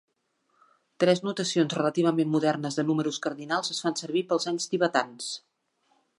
Tres 1.03 1.19
notacions 1.27 1.75
relativament 1.79 2.31
modernes 2.37 2.81
de 2.81 2.87
números 2.89 3.21
cardinals 3.27 3.73
es 3.77 3.83
fan 3.87 4.01
servir 4.03 4.27
pels 4.33 4.53
anys 4.55 4.69
tibetans. 4.75 5.31